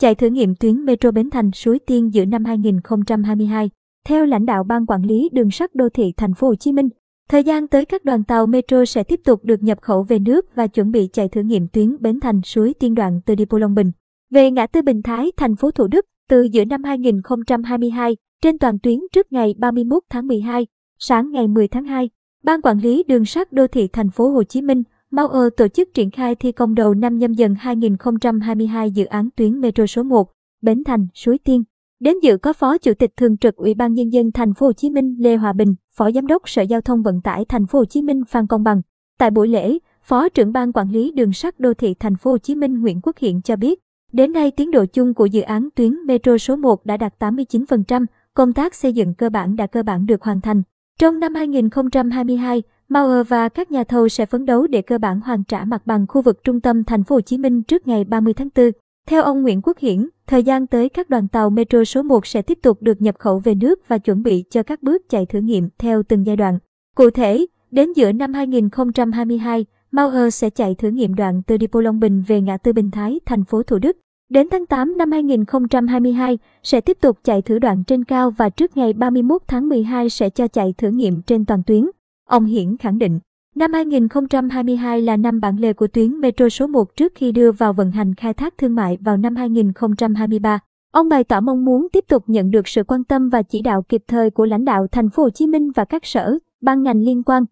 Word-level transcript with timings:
chạy 0.00 0.14
thử 0.14 0.26
nghiệm 0.26 0.54
tuyến 0.54 0.84
metro 0.84 1.10
Bến 1.10 1.30
Thành 1.30 1.50
Suối 1.52 1.78
Tiên 1.78 2.14
giữa 2.14 2.24
năm 2.24 2.44
2022. 2.44 3.70
Theo 4.06 4.26
lãnh 4.26 4.46
đạo 4.46 4.64
ban 4.64 4.86
quản 4.86 5.02
lý 5.02 5.28
đường 5.32 5.50
sắt 5.50 5.74
đô 5.74 5.88
thị 5.88 6.12
thành 6.16 6.34
phố 6.34 6.46
Hồ 6.46 6.54
Chí 6.54 6.72
Minh, 6.72 6.88
thời 7.28 7.44
gian 7.44 7.68
tới 7.68 7.84
các 7.84 8.04
đoàn 8.04 8.24
tàu 8.24 8.46
metro 8.46 8.84
sẽ 8.84 9.02
tiếp 9.02 9.20
tục 9.24 9.44
được 9.44 9.62
nhập 9.62 9.78
khẩu 9.82 10.02
về 10.02 10.18
nước 10.18 10.46
và 10.54 10.66
chuẩn 10.66 10.90
bị 10.90 11.08
chạy 11.12 11.28
thử 11.28 11.40
nghiệm 11.40 11.68
tuyến 11.68 11.96
Bến 12.00 12.20
Thành 12.20 12.40
Suối 12.42 12.74
Tiên 12.74 12.94
đoạn 12.94 13.20
từ 13.26 13.34
Depot 13.38 13.60
Long 13.60 13.74
Bình 13.74 13.92
về 14.30 14.50
ngã 14.50 14.66
tư 14.66 14.82
Bình 14.82 15.02
Thái, 15.02 15.32
thành 15.36 15.56
phố 15.56 15.70
Thủ 15.70 15.86
Đức 15.86 16.06
từ 16.28 16.42
giữa 16.42 16.64
năm 16.64 16.84
2022 16.84 18.16
trên 18.42 18.58
toàn 18.58 18.78
tuyến 18.78 18.98
trước 19.12 19.32
ngày 19.32 19.54
31 19.58 20.02
tháng 20.10 20.26
12, 20.26 20.66
sáng 20.98 21.30
ngày 21.30 21.48
10 21.48 21.68
tháng 21.68 21.84
2. 21.84 22.10
Ban 22.44 22.62
quản 22.62 22.78
lý 22.78 23.02
đường 23.02 23.24
sắt 23.24 23.52
đô 23.52 23.66
thị 23.66 23.88
thành 23.88 24.10
phố 24.10 24.28
Hồ 24.28 24.42
Chí 24.44 24.62
Minh 24.62 24.82
Mau 25.12 25.50
tổ 25.56 25.68
chức 25.68 25.94
triển 25.94 26.10
khai 26.10 26.34
thi 26.34 26.52
công 26.52 26.74
đầu 26.74 26.94
năm 26.94 27.18
nhâm 27.18 27.32
dần 27.32 27.54
2022 27.54 28.90
dự 28.90 29.04
án 29.04 29.28
tuyến 29.36 29.60
metro 29.60 29.86
số 29.86 30.02
1, 30.02 30.32
Bến 30.62 30.84
Thành, 30.84 31.06
Suối 31.14 31.38
Tiên. 31.38 31.64
Đến 32.00 32.14
dự 32.22 32.36
có 32.36 32.52
Phó 32.52 32.78
Chủ 32.78 32.94
tịch 32.94 33.10
Thường 33.16 33.36
trực 33.36 33.56
Ủy 33.56 33.74
ban 33.74 33.94
nhân 33.94 34.12
dân 34.12 34.32
thành 34.32 34.54
phố 34.54 34.66
Hồ 34.66 34.72
Chí 34.72 34.90
Minh 34.90 35.16
Lê 35.18 35.36
Hòa 35.36 35.52
Bình, 35.52 35.74
Phó 35.96 36.10
Giám 36.10 36.26
đốc 36.26 36.48
Sở 36.48 36.62
Giao 36.62 36.80
thông 36.80 37.02
Vận 37.02 37.20
tải 37.20 37.44
thành 37.44 37.66
phố 37.66 37.78
Hồ 37.78 37.84
Chí 37.84 38.02
Minh 38.02 38.22
Phan 38.28 38.46
Công 38.46 38.62
Bằng. 38.62 38.82
Tại 39.18 39.30
buổi 39.30 39.48
lễ, 39.48 39.78
Phó 40.02 40.28
trưởng 40.28 40.52
ban 40.52 40.72
quản 40.72 40.90
lý 40.90 41.12
đường 41.12 41.32
sắt 41.32 41.60
đô 41.60 41.74
thị 41.74 41.94
thành 41.94 42.16
phố 42.16 42.30
Hồ 42.30 42.38
Chí 42.38 42.54
Minh 42.54 42.80
Nguyễn 42.80 43.00
Quốc 43.02 43.18
Hiện 43.18 43.42
cho 43.42 43.56
biết, 43.56 43.80
đến 44.12 44.32
nay 44.32 44.50
tiến 44.50 44.70
độ 44.70 44.84
chung 44.86 45.14
của 45.14 45.26
dự 45.26 45.40
án 45.40 45.68
tuyến 45.74 45.94
metro 46.06 46.38
số 46.38 46.56
1 46.56 46.86
đã 46.86 46.96
đạt 46.96 47.14
89%, 47.18 48.06
công 48.34 48.52
tác 48.52 48.74
xây 48.74 48.92
dựng 48.92 49.14
cơ 49.14 49.30
bản 49.30 49.56
đã 49.56 49.66
cơ 49.66 49.82
bản 49.82 50.06
được 50.06 50.22
hoàn 50.22 50.40
thành. 50.40 50.62
Trong 50.98 51.20
năm 51.20 51.34
2022, 51.34 52.62
Mauer 52.92 53.28
và 53.28 53.48
các 53.48 53.70
nhà 53.70 53.84
thầu 53.84 54.08
sẽ 54.08 54.26
phấn 54.26 54.46
đấu 54.46 54.66
để 54.66 54.82
cơ 54.82 54.98
bản 54.98 55.20
hoàn 55.20 55.44
trả 55.44 55.64
mặt 55.64 55.86
bằng 55.86 56.06
khu 56.08 56.22
vực 56.22 56.44
trung 56.44 56.60
tâm 56.60 56.84
thành 56.84 57.04
phố 57.04 57.14
Hồ 57.14 57.20
Chí 57.20 57.38
Minh 57.38 57.62
trước 57.62 57.86
ngày 57.86 58.04
30 58.04 58.34
tháng 58.34 58.48
4. 58.56 58.70
Theo 59.06 59.22
ông 59.22 59.42
Nguyễn 59.42 59.60
Quốc 59.62 59.78
Hiển, 59.78 60.08
thời 60.26 60.42
gian 60.42 60.66
tới 60.66 60.88
các 60.88 61.10
đoàn 61.10 61.28
tàu 61.28 61.50
metro 61.50 61.84
số 61.84 62.02
1 62.02 62.26
sẽ 62.26 62.42
tiếp 62.42 62.58
tục 62.62 62.82
được 62.82 63.02
nhập 63.02 63.14
khẩu 63.18 63.38
về 63.38 63.54
nước 63.54 63.88
và 63.88 63.98
chuẩn 63.98 64.22
bị 64.22 64.44
cho 64.50 64.62
các 64.62 64.82
bước 64.82 65.08
chạy 65.08 65.26
thử 65.26 65.40
nghiệm 65.40 65.68
theo 65.78 66.02
từng 66.02 66.26
giai 66.26 66.36
đoạn. 66.36 66.58
Cụ 66.96 67.10
thể, 67.10 67.46
đến 67.70 67.92
giữa 67.92 68.12
năm 68.12 68.34
2022, 68.34 69.66
Mauer 69.90 70.34
sẽ 70.34 70.50
chạy 70.50 70.74
thử 70.74 70.88
nghiệm 70.88 71.14
đoạn 71.14 71.42
từ 71.46 71.56
Depot 71.60 71.84
Long 71.84 72.00
Bình 72.00 72.22
về 72.26 72.40
ngã 72.40 72.56
tư 72.56 72.72
Bình 72.72 72.90
Thái, 72.90 73.20
thành 73.26 73.44
phố 73.44 73.62
Thủ 73.62 73.78
Đức. 73.78 73.96
Đến 74.30 74.48
tháng 74.50 74.66
8 74.66 74.96
năm 74.96 75.12
2022, 75.12 76.38
sẽ 76.62 76.80
tiếp 76.80 76.98
tục 77.00 77.18
chạy 77.24 77.42
thử 77.42 77.58
đoạn 77.58 77.84
trên 77.84 78.04
cao 78.04 78.30
và 78.30 78.48
trước 78.48 78.76
ngày 78.76 78.92
31 78.92 79.42
tháng 79.48 79.68
12 79.68 80.10
sẽ 80.10 80.30
cho 80.30 80.48
chạy 80.48 80.74
thử 80.78 80.88
nghiệm 80.88 81.22
trên 81.22 81.44
toàn 81.44 81.62
tuyến. 81.62 81.86
Ông 82.30 82.44
Hiển 82.44 82.76
khẳng 82.76 82.98
định, 82.98 83.18
năm 83.54 83.72
2022 83.72 85.02
là 85.02 85.16
năm 85.16 85.40
bản 85.40 85.56
lề 85.56 85.72
của 85.72 85.86
tuyến 85.86 86.20
metro 86.20 86.48
số 86.48 86.66
1 86.66 86.96
trước 86.96 87.12
khi 87.14 87.32
đưa 87.32 87.52
vào 87.52 87.72
vận 87.72 87.90
hành 87.90 88.14
khai 88.14 88.34
thác 88.34 88.58
thương 88.58 88.74
mại 88.74 88.98
vào 89.00 89.16
năm 89.16 89.36
2023. 89.36 90.58
Ông 90.92 91.08
bày 91.08 91.24
tỏ 91.24 91.40
mong 91.40 91.64
muốn 91.64 91.88
tiếp 91.92 92.04
tục 92.08 92.24
nhận 92.26 92.50
được 92.50 92.68
sự 92.68 92.84
quan 92.84 93.04
tâm 93.04 93.28
và 93.28 93.42
chỉ 93.42 93.62
đạo 93.62 93.82
kịp 93.82 94.02
thời 94.08 94.30
của 94.30 94.46
lãnh 94.46 94.64
đạo 94.64 94.86
thành 94.86 95.10
phố 95.10 95.22
Hồ 95.22 95.30
Chí 95.30 95.46
Minh 95.46 95.70
và 95.70 95.84
các 95.84 96.06
sở, 96.06 96.38
ban 96.60 96.82
ngành 96.82 97.02
liên 97.02 97.22
quan. 97.22 97.44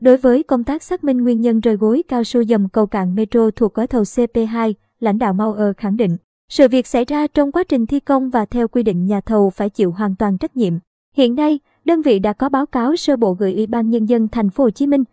Đối 0.00 0.16
với 0.16 0.42
công 0.42 0.64
tác 0.64 0.82
xác 0.82 1.04
minh 1.04 1.22
nguyên 1.22 1.40
nhân 1.40 1.60
rơi 1.60 1.76
gối 1.76 2.02
cao 2.08 2.24
su 2.24 2.44
dầm 2.44 2.68
cầu 2.68 2.86
cạn 2.86 3.14
metro 3.14 3.50
thuộc 3.56 3.74
gói 3.74 3.86
thầu 3.86 4.02
CP2, 4.02 4.72
lãnh 5.00 5.18
đạo 5.18 5.32
Mauer 5.32 5.76
khẳng 5.76 5.96
định, 5.96 6.16
sự 6.48 6.68
việc 6.68 6.86
xảy 6.86 7.04
ra 7.04 7.26
trong 7.26 7.52
quá 7.52 7.64
trình 7.64 7.86
thi 7.86 8.00
công 8.00 8.30
và 8.30 8.44
theo 8.44 8.68
quy 8.68 8.82
định 8.82 9.06
nhà 9.06 9.20
thầu 9.20 9.50
phải 9.50 9.70
chịu 9.70 9.90
hoàn 9.90 10.16
toàn 10.16 10.38
trách 10.38 10.56
nhiệm. 10.56 10.72
Hiện 11.16 11.34
nay, 11.34 11.60
đơn 11.86 12.02
vị 12.02 12.18
đã 12.18 12.32
có 12.32 12.48
báo 12.48 12.66
cáo 12.66 12.96
sơ 12.96 13.16
bộ 13.16 13.32
gửi 13.32 13.54
Ủy 13.54 13.66
ban 13.66 13.90
nhân 13.90 14.08
dân 14.08 14.28
thành 14.28 14.50
phố 14.50 14.64
Hồ 14.64 14.70
Chí 14.70 14.86
Minh, 14.86 15.04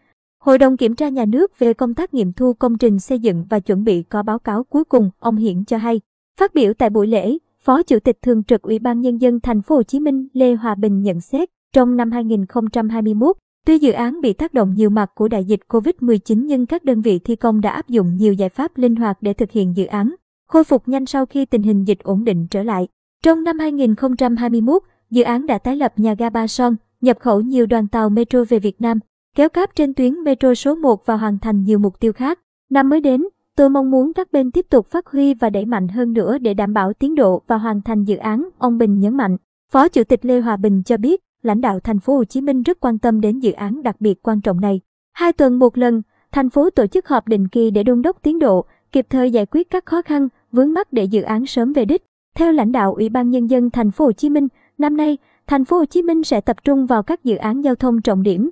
Hội 0.44 0.58
đồng 0.58 0.78
kiểm 0.78 0.96
tra 0.96 1.10
nhà 1.10 1.26
nước 1.26 1.60
về 1.60 1.74
công 1.74 1.94
tác 1.94 2.14
nghiệm 2.14 2.34
thu 2.34 2.54
công 2.54 2.78
trình 2.78 3.00
xây 3.00 3.20
dựng 3.20 3.46
và 3.50 3.60
chuẩn 3.60 3.84
bị 3.84 4.04
có 4.04 4.24
báo 4.24 4.40
cáo 4.40 4.64
cuối 4.64 4.84
cùng, 4.84 5.10
ông 5.20 5.36
Hiển 5.36 5.66
cho 5.66 5.78
hay. 5.78 6.02
Phát 6.40 6.54
biểu 6.54 6.74
tại 6.74 6.90
buổi 6.90 7.08
lễ, 7.08 7.38
Phó 7.64 7.84
Chủ 7.84 8.00
tịch 8.00 8.18
Thường 8.22 8.44
trực 8.44 8.62
Ủy 8.62 8.80
ban 8.80 9.02
nhân 9.02 9.22
dân 9.22 9.40
thành 9.40 9.62
phố 9.62 9.76
Hồ 9.76 9.84
Chí 9.84 10.00
Minh 10.00 10.28
Lê 10.34 10.54
Hòa 10.54 10.76
Bình 10.76 11.02
nhận 11.02 11.22
xét, 11.22 11.50
trong 11.74 11.98
năm 11.98 12.12
2021, 12.12 13.38
tuy 13.66 13.80
dự 13.80 13.92
án 13.92 14.22
bị 14.22 14.34
tác 14.34 14.54
động 14.54 14.74
nhiều 14.76 14.90
mặt 14.90 15.12
của 15.16 15.28
đại 15.28 15.46
dịch 15.46 15.60
Covid-19 15.68 16.46
nhưng 16.46 16.66
các 16.66 16.84
đơn 16.84 17.02
vị 17.02 17.20
thi 17.20 17.36
công 17.36 17.62
đã 17.62 17.70
áp 17.70 17.88
dụng 17.88 18.16
nhiều 18.18 18.34
giải 18.34 18.50
pháp 18.50 18.78
linh 18.78 18.96
hoạt 18.96 19.18
để 19.22 19.34
thực 19.34 19.52
hiện 19.52 19.78
dự 19.78 19.86
án, 19.86 20.16
khôi 20.48 20.64
phục 20.64 20.88
nhanh 20.88 21.06
sau 21.06 21.26
khi 21.26 21.46
tình 21.46 21.64
hình 21.64 21.84
dịch 21.88 22.00
ổn 22.04 22.24
định 22.24 22.48
trở 22.52 22.64
lại. 22.64 22.88
Trong 23.24 23.44
năm 23.44 23.60
2021, 23.60 24.84
Dự 25.14 25.24
án 25.24 25.46
đã 25.46 25.58
tái 25.58 25.76
lập 25.76 25.94
nhà 25.98 26.14
ga 26.14 26.30
Ba 26.30 26.48
Son, 26.48 26.76
nhập 27.02 27.18
khẩu 27.20 27.42
nhiều 27.42 27.66
đoàn 27.66 27.88
tàu 27.88 28.10
metro 28.10 28.44
về 28.50 28.60
Việt 28.60 28.82
Nam, 28.82 29.00
kéo 29.36 29.50
cáp 29.50 29.76
trên 29.76 29.94
tuyến 29.94 30.14
metro 30.14 30.54
số 30.54 30.76
1 30.76 31.06
và 31.06 31.18
hoàn 31.18 31.40
thành 31.40 31.64
nhiều 31.64 31.80
mục 31.80 32.00
tiêu 32.00 32.14
khác. 32.14 32.40
Năm 32.70 32.90
mới 32.90 33.02
đến, 33.02 33.24
tôi 33.56 33.70
mong 33.70 33.92
muốn 33.92 34.14
các 34.14 34.32
bên 34.32 34.52
tiếp 34.52 34.66
tục 34.70 34.88
phát 34.92 35.08
huy 35.08 35.34
và 35.34 35.50
đẩy 35.50 35.66
mạnh 35.66 35.88
hơn 35.88 36.14
nữa 36.14 36.38
để 36.38 36.54
đảm 36.54 36.74
bảo 36.74 36.94
tiến 36.94 37.16
độ 37.16 37.42
và 37.48 37.58
hoàn 37.58 37.82
thành 37.82 38.04
dự 38.04 38.18
án, 38.18 38.50
ông 38.58 38.78
Bình 38.78 39.00
nhấn 39.00 39.18
mạnh. 39.18 39.38
Phó 39.72 39.88
Chủ 39.88 40.04
tịch 40.04 40.26
Lê 40.26 40.40
Hòa 40.40 40.58
Bình 40.58 40.84
cho 40.86 40.98
biết, 40.98 41.22
lãnh 41.42 41.62
đạo 41.62 41.80
thành 41.80 42.00
phố 42.00 42.18
Hồ 42.18 42.24
Chí 42.24 42.42
Minh 42.42 42.64
rất 42.64 42.80
quan 42.80 43.00
tâm 43.00 43.22
đến 43.22 43.40
dự 43.40 43.52
án 43.52 43.84
đặc 43.84 43.96
biệt 44.00 44.24
quan 44.24 44.42
trọng 44.42 44.62
này. 44.62 44.82
Hai 45.14 45.34
tuần 45.34 45.60
một 45.60 45.78
lần, 45.78 46.02
thành 46.32 46.50
phố 46.50 46.70
tổ 46.70 46.88
chức 46.88 47.08
họp 47.08 47.28
định 47.28 47.48
kỳ 47.48 47.72
để 47.72 47.84
đôn 47.84 48.02
đốc 48.02 48.22
tiến 48.22 48.40
độ, 48.40 48.66
kịp 48.92 49.08
thời 49.10 49.32
giải 49.32 49.46
quyết 49.46 49.70
các 49.70 49.86
khó 49.86 50.02
khăn, 50.02 50.28
vướng 50.52 50.74
mắc 50.74 50.94
để 50.94 51.04
dự 51.04 51.22
án 51.22 51.46
sớm 51.46 51.74
về 51.74 51.86
đích. 51.86 52.04
Theo 52.36 52.52
lãnh 52.52 52.72
đạo 52.72 52.94
Ủy 52.94 53.10
ban 53.10 53.30
nhân 53.30 53.50
dân 53.50 53.70
thành 53.70 53.92
phố 53.92 54.06
Hồ 54.06 54.12
Chí 54.12 54.30
Minh, 54.30 54.48
Năm 54.78 54.98
nay, 54.98 55.18
thành 55.48 55.66
phố 55.66 55.78
Hồ 55.78 55.86
Chí 55.86 56.02
Minh 56.02 56.24
sẽ 56.24 56.42
tập 56.42 56.58
trung 56.64 56.86
vào 56.86 57.04
các 57.04 57.24
dự 57.24 57.36
án 57.36 57.64
giao 57.64 57.76
thông 57.76 58.02
trọng 58.02 58.24
điểm, 58.24 58.50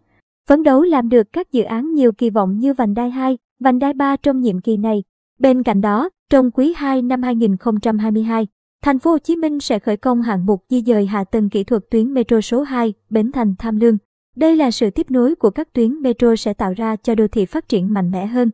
phấn 0.49 0.63
đấu 0.63 0.81
làm 0.81 1.09
được 1.09 1.33
các 1.33 1.51
dự 1.51 1.63
án 1.63 1.93
nhiều 1.93 2.11
kỳ 2.11 2.29
vọng 2.29 2.59
như 2.59 2.73
vành 2.73 2.93
đai 2.93 3.09
2, 3.09 3.37
vành 3.59 3.79
đai 3.79 3.93
3 3.93 4.15
trong 4.15 4.41
nhiệm 4.41 4.61
kỳ 4.61 4.77
này. 4.77 5.03
Bên 5.39 5.63
cạnh 5.63 5.81
đó, 5.81 6.09
trong 6.29 6.51
quý 6.51 6.73
2 6.77 7.01
năm 7.01 7.23
2022, 7.23 8.47
thành 8.83 8.99
phố 8.99 9.11
Hồ 9.11 9.17
Chí 9.17 9.35
Minh 9.35 9.59
sẽ 9.59 9.79
khởi 9.79 9.97
công 9.97 10.21
hạng 10.21 10.45
mục 10.45 10.63
di 10.69 10.81
dời 10.81 11.05
hạ 11.05 11.23
tầng 11.23 11.49
kỹ 11.49 11.63
thuật 11.63 11.83
tuyến 11.89 12.13
metro 12.13 12.41
số 12.41 12.61
2, 12.61 12.93
Bến 13.09 13.31
Thành 13.31 13.55
Tham 13.59 13.79
Lương. 13.79 13.97
Đây 14.35 14.55
là 14.55 14.71
sự 14.71 14.89
tiếp 14.89 15.11
nối 15.11 15.35
của 15.35 15.49
các 15.49 15.73
tuyến 15.73 16.01
metro 16.01 16.35
sẽ 16.35 16.53
tạo 16.53 16.73
ra 16.73 16.95
cho 16.95 17.15
đô 17.15 17.27
thị 17.27 17.45
phát 17.45 17.69
triển 17.69 17.93
mạnh 17.93 18.11
mẽ 18.11 18.25
hơn. 18.25 18.49